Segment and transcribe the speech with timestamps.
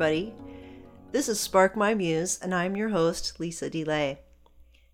[0.00, 0.32] Everybody.
[1.10, 4.18] This is Spark My Muse, and I'm your host, Lisa DeLay.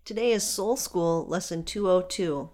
[0.03, 2.49] Today is Soul School Lesson 202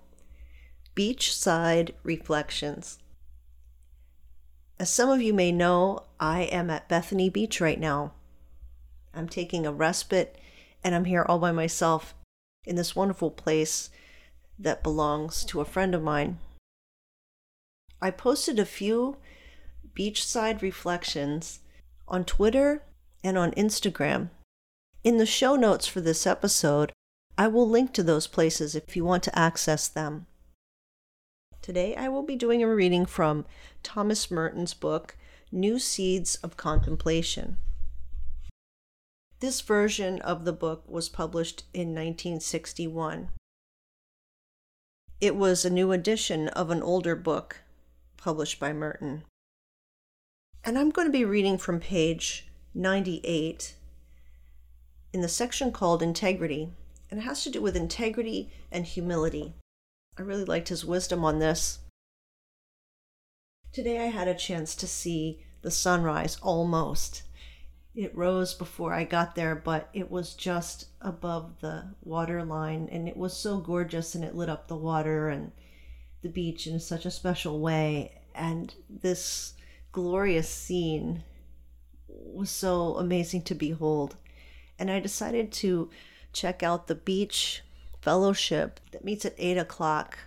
[0.93, 2.99] Beachside Reflections.
[4.77, 8.15] As some of you may know, I am at Bethany Beach right now.
[9.13, 10.37] I'm taking a respite,
[10.83, 12.13] and I'm here all by myself
[12.65, 13.89] in this wonderful place
[14.59, 16.37] that belongs to a friend of mine.
[18.01, 19.15] I posted a few
[19.95, 21.61] beachside reflections
[22.11, 22.83] on Twitter
[23.23, 24.29] and on Instagram.
[25.03, 26.91] In the show notes for this episode,
[27.37, 30.27] I will link to those places if you want to access them.
[31.61, 33.45] Today, I will be doing a reading from
[33.81, 35.15] Thomas Merton's book,
[35.51, 37.57] New Seeds of Contemplation.
[39.39, 43.29] This version of the book was published in 1961.
[45.19, 47.61] It was a new edition of an older book
[48.17, 49.23] published by Merton.
[50.63, 53.73] And I'm going to be reading from page 98
[55.11, 56.69] in the section called Integrity.
[57.09, 59.55] And it has to do with integrity and humility.
[60.19, 61.79] I really liked his wisdom on this.
[63.73, 67.23] Today I had a chance to see the sunrise almost.
[67.95, 73.07] It rose before I got there, but it was just above the water line and
[73.07, 75.53] it was so gorgeous and it lit up the water and
[76.21, 78.21] the beach in such a special way.
[78.35, 79.55] And this
[79.91, 81.23] glorious scene
[82.07, 84.15] was so amazing to behold.
[84.79, 85.89] And I decided to
[86.33, 87.61] check out the beach
[88.01, 90.17] fellowship that meets at 8 o'clock.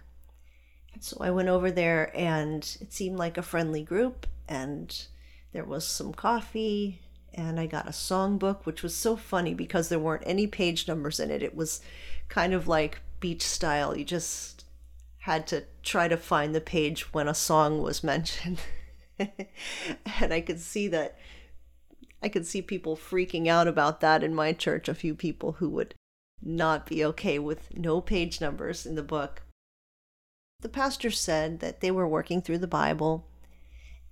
[1.01, 5.07] So I went over there, and it seemed like a friendly group, and
[5.53, 7.01] there was some coffee,
[7.33, 11.19] and I got a songbook, which was so funny because there weren't any page numbers
[11.19, 11.43] in it.
[11.43, 11.81] It was
[12.29, 13.97] kind of like beach style.
[13.97, 14.65] You just
[15.19, 18.61] had to try to find the page when a song was mentioned.
[19.19, 21.19] and I could see that
[22.23, 25.69] I could see people freaking out about that in my church, a few people who
[25.69, 25.95] would
[26.41, 29.43] not be okay with no page numbers in the book.
[30.61, 33.27] The pastor said that they were working through the Bible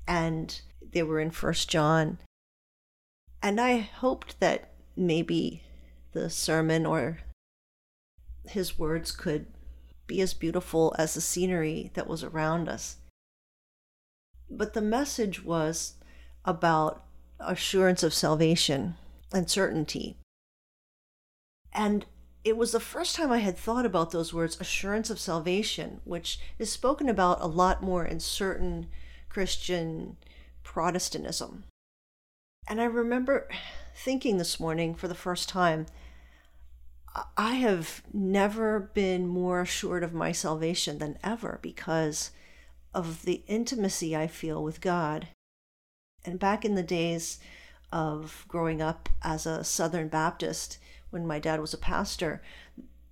[0.07, 0.61] and
[0.93, 2.19] they were in First John.
[3.43, 5.63] And I hoped that maybe
[6.13, 7.21] the sermon or
[8.45, 9.47] his words could
[10.07, 12.97] be as beautiful as the scenery that was around us.
[14.55, 15.95] But the message was
[16.45, 17.05] about
[17.41, 18.97] assurance of salvation
[19.33, 20.17] and certainty.
[21.73, 22.05] And
[22.45, 26.39] it was the first time I had thought about those words, assurance of salvation, which
[26.59, 28.89] is spoken about a lot more in certain
[29.29, 30.17] Christian
[30.63, 31.65] Protestantism.
[32.69, 33.49] And I remember
[33.95, 35.87] thinking this morning for the first time,
[37.37, 42.31] I have never been more assured of my salvation than ever because
[42.95, 45.29] of the intimacy I feel with God.
[46.25, 47.39] And back in the days
[47.91, 50.79] of growing up as a Southern Baptist,
[51.11, 52.43] when my dad was a pastor,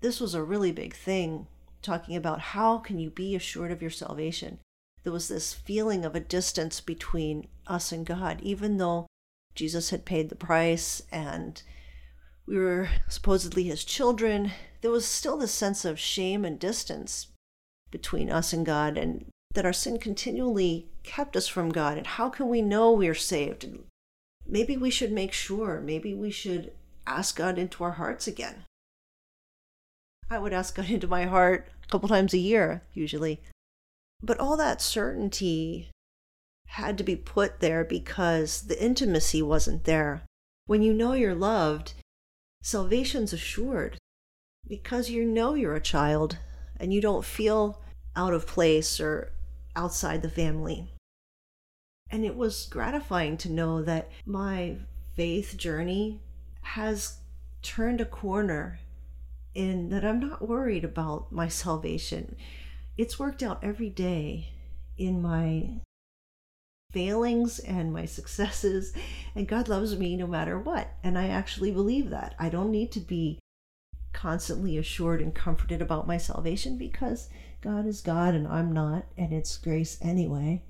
[0.01, 1.47] this was a really big thing,
[1.83, 4.59] talking about how can you be assured of your salvation.
[5.03, 9.07] There was this feeling of a distance between us and God, even though
[9.55, 11.63] Jesus had paid the price and
[12.47, 17.29] we were supposedly his children, there was still this sense of shame and distance
[17.91, 18.97] between us and God.
[18.99, 21.99] And that our sin continually kept us from God.
[21.99, 23.67] And how can we know we're saved?
[24.47, 25.81] Maybe we should make sure.
[25.81, 26.73] Maybe we should
[27.07, 28.65] ask God into our hearts again.
[30.31, 33.41] I would ask God into my heart a couple times a year, usually.
[34.23, 35.91] But all that certainty
[36.69, 40.23] had to be put there because the intimacy wasn't there.
[40.67, 41.95] When you know you're loved,
[42.63, 43.99] salvation's assured
[44.69, 46.39] because you know you're a child
[46.79, 47.83] and you don't feel
[48.15, 49.33] out of place or
[49.77, 50.93] outside the family.
[52.11, 54.77] And it was gratifying to know that my
[55.15, 56.21] faith journey
[56.63, 57.19] has
[57.63, 58.81] turned a corner
[59.55, 62.37] in that I'm not worried about my salvation.
[62.97, 64.53] It's worked out every day
[64.97, 65.81] in my
[66.93, 68.93] failings and my successes,
[69.35, 70.93] and God loves me no matter what.
[71.03, 72.35] And I actually believe that.
[72.39, 73.39] I don't need to be
[74.13, 77.29] constantly assured and comforted about my salvation because
[77.61, 80.63] God is God and I'm not, and it's grace anyway.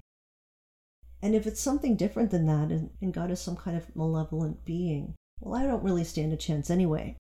[1.22, 4.64] And if it's something different than that, and, and God is some kind of malevolent
[4.64, 7.16] being, well, I don't really stand a chance anyway.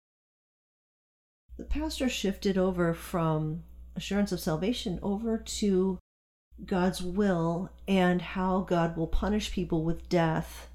[1.58, 3.64] The pastor shifted over from
[3.96, 6.00] assurance of salvation over to
[6.66, 10.70] God's will and how God will punish people with death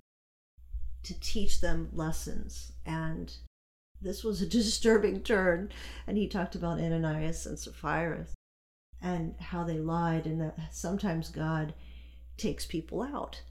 [1.03, 2.73] to teach them lessons.
[2.87, 3.35] And
[4.01, 5.71] this was a disturbing turn.
[6.07, 8.27] And he talked about Ananias and Sapphira
[9.03, 11.73] and how they lied, and that sometimes God
[12.37, 13.43] takes people out.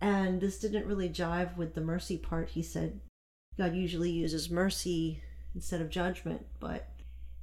[0.00, 2.50] And this didn't really jive with the mercy part.
[2.50, 3.00] He said
[3.58, 5.22] God usually uses mercy
[5.54, 6.88] instead of judgment, but,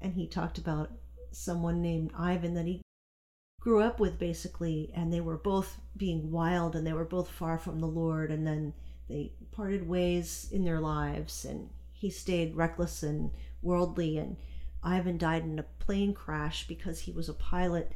[0.02, 0.92] and he talked about
[1.32, 2.82] someone named Ivan that he
[3.62, 7.58] grew up with basically, and they were both being wild and they were both far
[7.58, 8.74] from the Lord, and then
[9.08, 11.70] they parted ways in their lives, and
[12.00, 13.30] he stayed reckless and
[13.62, 14.38] worldly, and
[14.82, 17.92] Ivan died in a plane crash because he was a pilot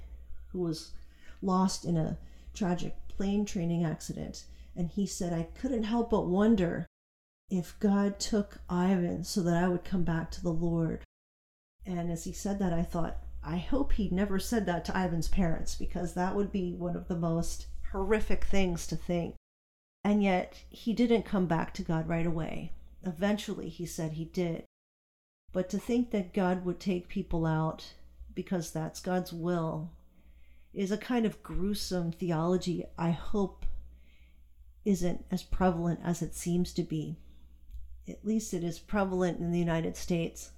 [0.50, 0.92] who was
[1.42, 2.18] lost in a
[2.54, 4.44] tragic plane training accident.
[4.76, 6.86] And he said, I couldn't help but wonder
[7.50, 11.04] if God took Ivan so that I would come back to the Lord.
[11.86, 15.30] And as he said that, I thought, I hope he never said that to Ivan's
[15.30, 19.36] parents because that would be one of the most horrific things to think.
[20.04, 22.74] And yet, he didn't come back to God right away.
[23.06, 24.66] Eventually, he said he did.
[25.52, 27.94] But to think that God would take people out
[28.34, 29.92] because that's God's will
[30.74, 33.66] is a kind of gruesome theology I hope
[34.86, 37.18] isn't as prevalent as it seems to be.
[38.08, 40.52] At least it is prevalent in the United States.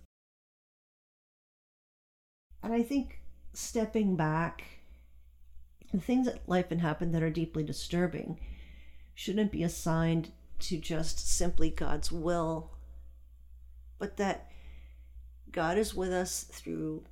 [2.64, 3.22] And I think
[3.54, 4.64] stepping back,
[5.92, 8.40] the things that life can happen that are deeply disturbing
[9.14, 12.72] shouldn't be assigned to just simply God's will,
[13.98, 14.52] but that
[15.52, 17.04] God is with us through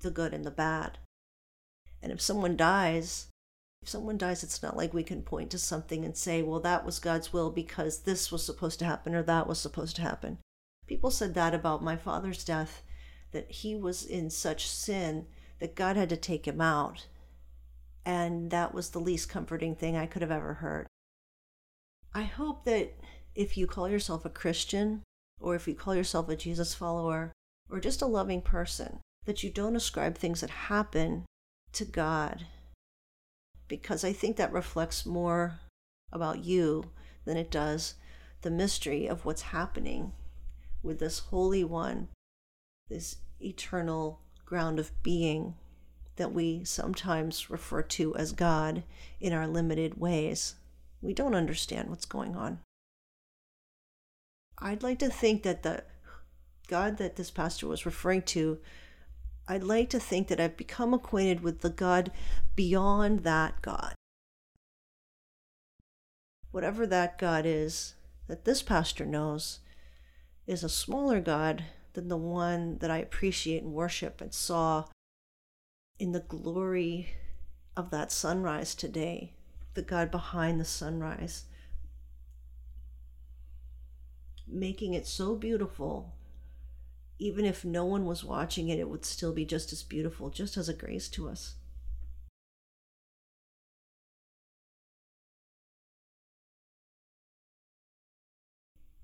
[0.00, 0.98] the good and the bad.
[2.02, 3.28] And if someone dies,
[3.82, 6.84] if someone dies, it's not like we can point to something and say, well, that
[6.84, 10.38] was God's will because this was supposed to happen or that was supposed to happen.
[10.86, 12.82] People said that about my father's death
[13.32, 15.26] that he was in such sin
[15.58, 17.06] that God had to take him out.
[18.04, 20.86] And that was the least comforting thing I could have ever heard.
[22.16, 22.94] I hope that
[23.34, 25.02] if you call yourself a Christian,
[25.38, 27.30] or if you call yourself a Jesus follower,
[27.68, 31.26] or just a loving person, that you don't ascribe things that happen
[31.72, 32.46] to God.
[33.68, 35.60] Because I think that reflects more
[36.10, 36.84] about you
[37.26, 37.96] than it does
[38.40, 40.12] the mystery of what's happening
[40.82, 42.08] with this Holy One
[42.88, 45.54] this eternal ground of being
[46.16, 48.84] that we sometimes refer to as God
[49.20, 50.54] in our limited ways.
[51.06, 52.58] We don't understand what's going on.
[54.58, 55.84] I'd like to think that the
[56.66, 58.58] God that this pastor was referring to,
[59.46, 62.10] I'd like to think that I've become acquainted with the God
[62.56, 63.94] beyond that God.
[66.50, 67.94] Whatever that God is,
[68.26, 69.60] that this pastor knows,
[70.48, 74.86] is a smaller God than the one that I appreciate and worship and saw
[76.00, 77.14] in the glory
[77.76, 79.35] of that sunrise today,
[79.76, 81.44] the God behind the sunrise,
[84.48, 86.14] making it so beautiful.
[87.18, 90.56] Even if no one was watching it, it would still be just as beautiful, just
[90.56, 91.54] as a grace to us.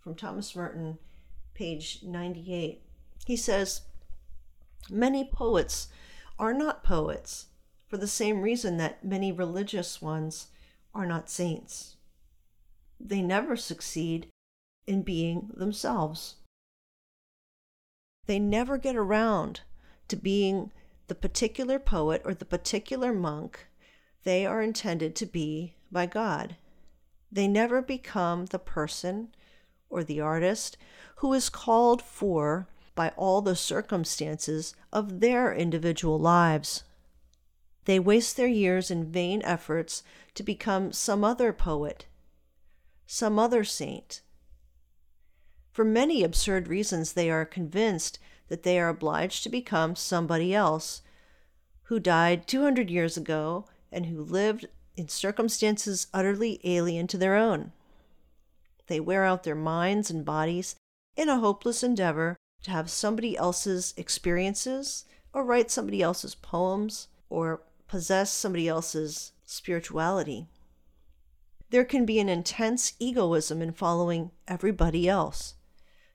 [0.01, 0.99] From Thomas Merton
[1.55, 2.83] page 98.
[3.27, 3.83] He says,
[4.91, 5.89] Many poets
[6.39, 7.47] are not poets
[7.93, 10.49] for the same reason that many religious ones
[10.95, 11.97] are not saints.
[13.01, 14.29] They never succeed
[14.87, 16.37] in being themselves.
[18.27, 19.63] They never get around
[20.09, 20.71] to being
[21.09, 23.67] the particular poet or the particular monk
[24.25, 26.57] they are intended to be by God.
[27.31, 29.35] They never become the person
[29.91, 30.77] or the artist
[31.17, 36.85] who is called for by all the circumstances of their individual lives.
[37.85, 40.03] They waste their years in vain efforts
[40.35, 42.07] to become some other poet,
[43.07, 44.23] some other saint.
[45.73, 51.03] For many absurd reasons, they are convinced that they are obliged to become somebody else
[51.85, 57.73] who died 200 years ago and who lived in circumstances utterly alien to their own.
[58.87, 60.77] They wear out their minds and bodies
[61.17, 67.63] in a hopeless endeavor to have somebody else's experiences or write somebody else's poems or
[67.93, 70.47] possess somebody else's spirituality.
[71.69, 75.57] There can be an intense egoism in following everybody else.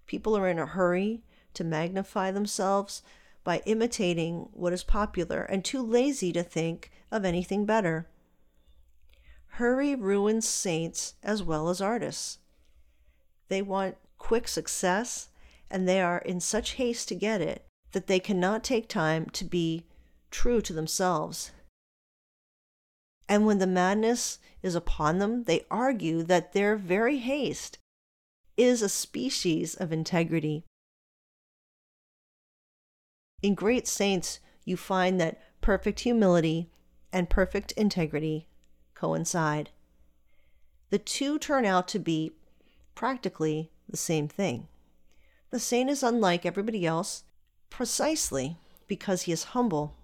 [0.08, 1.22] People are in a hurry
[1.54, 3.04] to magnify themselves
[3.44, 8.08] by imitating what is popular and too lazy to think of anything better.
[9.60, 12.40] Hurry ruins saints as well as artists.
[13.50, 15.30] They want quick success,
[15.70, 19.46] and they are in such haste to get it that they cannot take time to
[19.46, 19.86] be
[20.32, 21.52] true to themselves.
[23.30, 27.78] And when the madness is upon them, they argue that their very haste
[28.56, 30.64] is a species of integrity.
[33.42, 36.70] In great saints, you find that perfect humility
[37.14, 38.48] and perfect integrity
[38.96, 39.70] coincide.
[40.90, 42.32] the two turn out to be
[42.96, 44.68] practically the same thing.
[45.52, 47.24] The saint is unlike everybody else
[47.70, 48.58] precisely
[48.88, 49.96] because he is humble.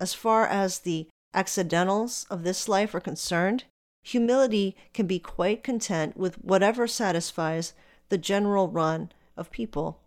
[0.00, 3.64] As far as the accidentals of this life are concerned,
[4.02, 7.72] humility can be quite content with whatever satisfies
[8.08, 10.00] the general run of people.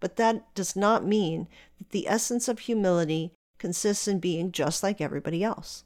[0.00, 1.46] But that does not mean
[1.78, 5.84] that the essence of humility consists in being just like everybody else.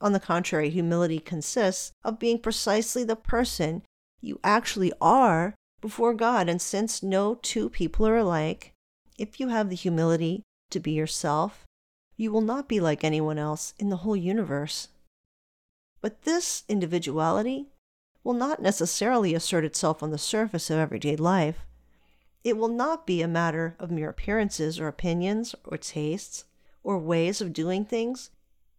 [0.00, 3.82] On the contrary, humility consists of being precisely the person
[4.20, 6.48] you actually are before God.
[6.48, 8.72] And since no two people are alike,
[9.18, 11.64] if you have the humility to be yourself,
[12.16, 14.88] you will not be like anyone else in the whole universe.
[16.00, 17.68] But this individuality
[18.22, 21.66] will not necessarily assert itself on the surface of everyday life.
[22.42, 26.44] It will not be a matter of mere appearances or opinions or tastes
[26.82, 28.30] or ways of doing things.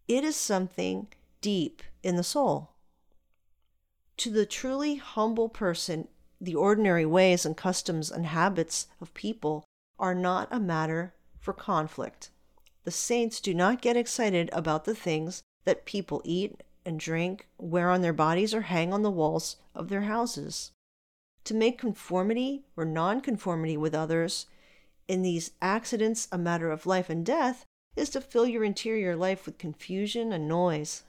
[0.08, 1.08] It is something
[1.40, 2.70] deep in the soul.
[4.18, 6.08] To the truly humble person,
[6.40, 9.64] the ordinary ways and customs and habits of people
[9.98, 12.30] are not a matter for conflict.
[12.86, 17.90] The saints do not get excited about the things that people eat and drink, wear
[17.90, 20.70] on their bodies, or hang on the walls of their houses.
[21.46, 24.46] To make conformity or nonconformity with others
[25.08, 27.66] in these accidents a matter of life and death
[27.96, 31.02] is to fill your interior life with confusion and noise.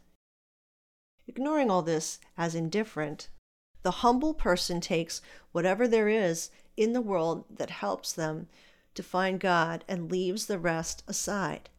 [1.27, 3.29] Ignoring all this as indifferent,
[3.83, 8.47] the humble person takes whatever there is in the world that helps them
[8.97, 11.69] to find God and leaves the rest aside.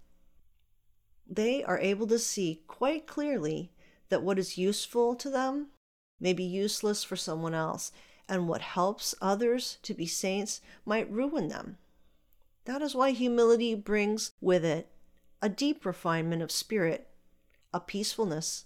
[1.29, 3.73] They are able to see quite clearly
[4.09, 5.69] that what is useful to them
[6.19, 7.93] may be useless for someone else,
[8.29, 11.77] and what helps others to be saints might ruin them.
[12.65, 14.89] That is why humility brings with it
[15.41, 17.09] a deep refinement of spirit,
[17.73, 18.65] a peacefulness,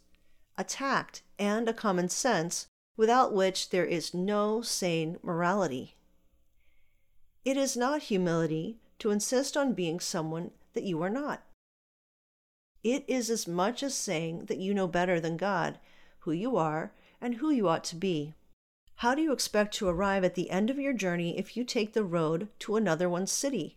[0.57, 2.67] a tact, and a common sense
[2.97, 5.97] without which there is no sane morality.
[7.45, 11.43] It is not humility to insist on being someone that you are not.
[12.85, 15.79] It is as much as saying that you know better than God
[16.21, 18.35] who you are and who you ought to be.
[18.97, 21.93] How do you expect to arrive at the end of your journey if you take
[21.93, 23.77] the road to another one's city?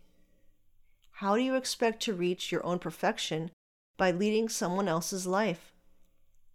[1.14, 3.50] How do you expect to reach your own perfection
[3.96, 5.72] by leading someone else's life?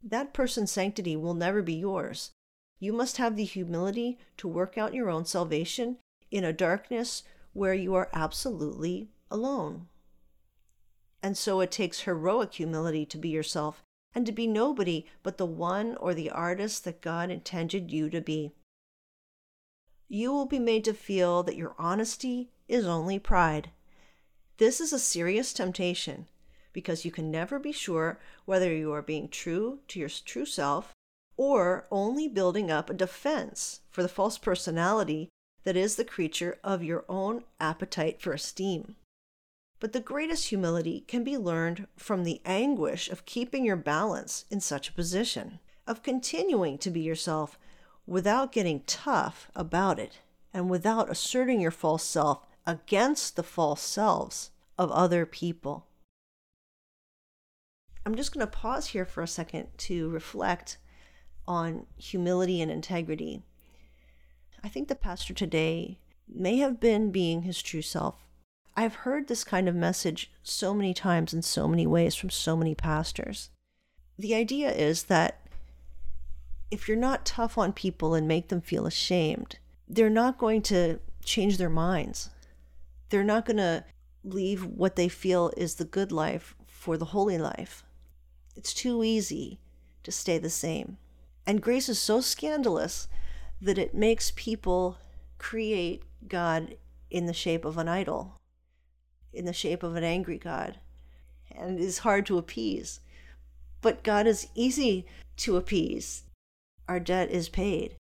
[0.01, 2.32] That person's sanctity will never be yours.
[2.80, 5.98] You must have the humility to work out your own salvation
[6.31, 7.23] in a darkness
[7.53, 9.88] where you are absolutely alone.
[11.21, 13.83] And so it takes heroic humility to be yourself
[14.15, 18.21] and to be nobody but the one or the artist that God intended you to
[18.21, 18.53] be.
[20.07, 23.71] You will be made to feel that your honesty is only pride
[24.61, 26.27] this is a serious temptation
[26.71, 30.93] because you can never be sure whether you are being true to your true self
[31.35, 35.29] or only building up a defense for the false personality
[35.63, 38.96] that is the creature of your own appetite for esteem.
[39.80, 44.60] But the greatest humility can be learned from the anguish of keeping your balance in
[44.60, 47.58] such a position, of continuing to be yourself
[48.06, 50.20] without getting tough about it,
[50.53, 55.88] and without asserting your false self against the false selves of other people.
[58.06, 60.77] I'm just going to pause here for a second to reflect
[61.48, 63.44] on humility and integrity.
[64.63, 68.15] I think the pastor today may have been being his true self.
[68.75, 72.56] I've heard this kind of message so many times in so many ways from so
[72.56, 73.50] many pastors.
[74.18, 75.46] The idea is that
[76.70, 79.58] if you're not tough on people and make them feel ashamed,
[79.89, 82.30] they're not going to change their minds
[83.12, 83.84] they're not going to
[84.24, 87.84] leave what they feel is the good life for the holy life.
[88.56, 89.60] It's too easy
[90.03, 90.98] to stay the same.
[91.46, 93.08] And grace is so scandalous
[93.62, 94.98] that it makes people
[95.38, 96.75] create God
[97.10, 98.39] in the shape of an idol,
[99.34, 100.80] in the shape of an angry God,
[101.56, 103.00] and is hard to appease.
[103.82, 105.06] But God is easy
[105.38, 106.24] to appease.
[106.88, 107.96] Our debt is paid.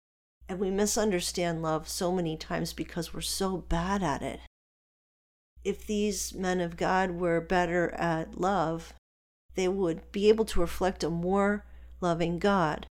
[0.47, 4.41] And we misunderstand love so many times because we're so bad at it
[5.63, 8.93] if these men of God were better at love,
[9.55, 11.65] they would be able to reflect a more
[11.99, 12.87] loving God.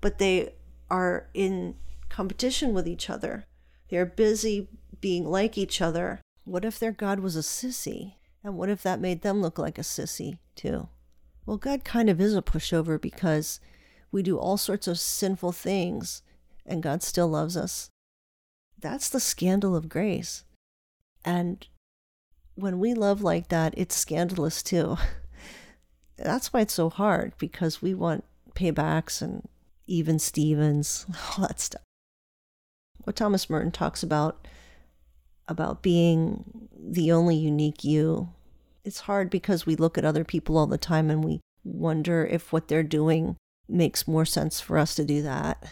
[0.00, 0.54] But they
[0.90, 1.76] are in
[2.08, 3.44] competition with each other.
[3.88, 4.68] They're busy
[5.00, 6.20] being like each other.
[6.44, 8.14] What if their God was a sissy?
[8.42, 10.88] And what if that made them look like a sissy, too?
[11.46, 13.60] Well, God kind of is a pushover because
[14.12, 16.22] we do all sorts of sinful things
[16.66, 17.90] and God still loves us.
[18.78, 20.44] That's the scandal of grace.
[21.24, 21.66] And
[22.54, 24.96] when we love like that, it's scandalous too.
[26.16, 29.48] That's why it's so hard because we want paybacks and
[29.90, 31.06] even Stevens,
[31.38, 31.82] all that stuff.
[33.04, 34.46] What Thomas Merton talks about
[35.48, 38.28] about being the only unique you.
[38.84, 42.52] It's hard because we look at other people all the time and we wonder if
[42.52, 43.36] what they're doing
[43.68, 45.64] makes more sense for us to do that.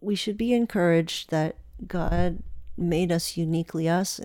[0.00, 2.42] We should be encouraged that God
[2.76, 4.20] made us uniquely us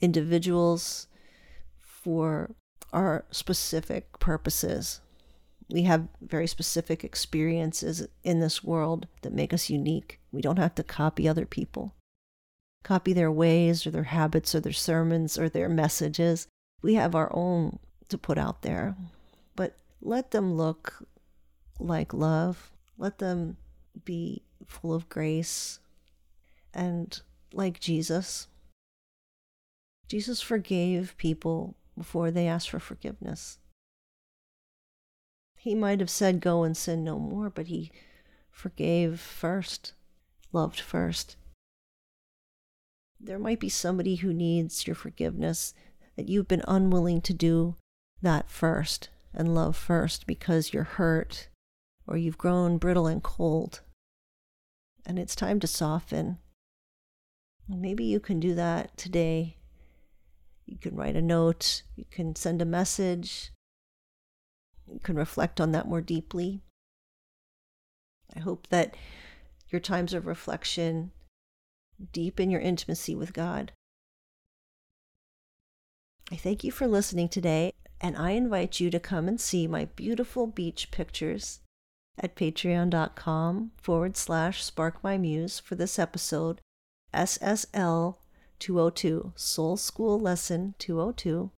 [0.00, 1.06] individuals
[1.80, 2.54] for
[2.92, 5.00] our specific purposes.
[5.70, 10.20] We have very specific experiences in this world that make us unique.
[10.30, 11.94] We don't have to copy other people,
[12.82, 16.46] copy their ways or their habits or their sermons or their messages.
[16.82, 17.78] We have our own
[18.08, 18.94] to put out there.
[19.56, 21.06] But let them look
[21.80, 23.56] like love, let them
[24.04, 25.78] be full of grace
[26.72, 27.20] and
[27.52, 28.48] like Jesus.
[30.08, 33.58] Jesus forgave people before they asked for forgiveness.
[35.64, 37.90] He might have said, Go and sin no more, but he
[38.50, 39.94] forgave first,
[40.52, 41.36] loved first.
[43.18, 45.72] There might be somebody who needs your forgiveness
[46.16, 47.76] that you've been unwilling to do
[48.20, 51.48] that first and love first because you're hurt
[52.06, 53.80] or you've grown brittle and cold.
[55.06, 56.40] And it's time to soften.
[57.66, 59.56] Maybe you can do that today.
[60.66, 63.53] You can write a note, you can send a message,
[64.90, 66.60] you can reflect on that more deeply.
[68.34, 68.96] I hope that
[69.68, 71.12] your times of reflection
[72.12, 73.72] deepen your intimacy with God.
[76.32, 79.86] I thank you for listening today, and I invite you to come and see my
[79.96, 81.60] beautiful beach pictures
[82.18, 86.60] at patreon.com forward slash spark my muse for this episode,
[87.12, 88.16] SSL
[88.58, 91.50] 202, Soul School Lesson 202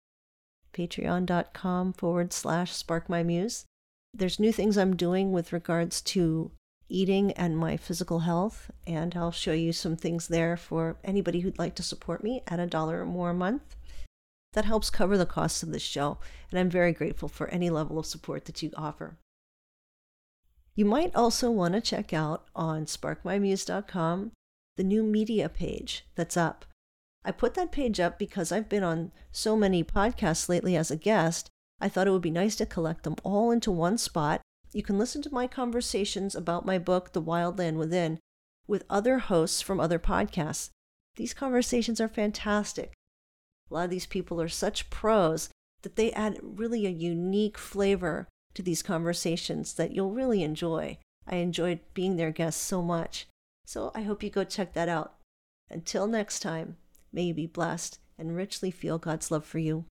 [0.76, 3.64] patreon.com forward slash spark my muse.
[4.12, 6.50] There's new things I'm doing with regards to
[6.88, 11.58] eating and my physical health, and I'll show you some things there for anybody who'd
[11.58, 13.76] like to support me at a dollar or more a month.
[14.52, 16.18] That helps cover the costs of this show,
[16.50, 19.18] and I'm very grateful for any level of support that you offer.
[20.74, 24.32] You might also want to check out on sparkmymuse.com
[24.76, 26.64] the new media page that's up.
[27.26, 30.96] I put that page up because I've been on so many podcasts lately as a
[30.96, 31.50] guest.
[31.80, 34.40] I thought it would be nice to collect them all into one spot.
[34.72, 38.20] You can listen to my conversations about my book, The Wild Land Within,
[38.68, 40.70] with other hosts from other podcasts.
[41.16, 42.92] These conversations are fantastic.
[43.68, 45.48] A lot of these people are such pros
[45.82, 50.98] that they add really a unique flavor to these conversations that you'll really enjoy.
[51.26, 53.26] I enjoyed being their guest so much.
[53.64, 55.16] So I hope you go check that out.
[55.68, 56.76] Until next time.
[57.12, 59.84] May you be blessed and richly feel God's love for you.